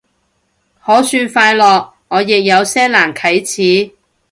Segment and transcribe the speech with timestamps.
[0.83, 3.91] 可算快樂，我亦有些難啟齒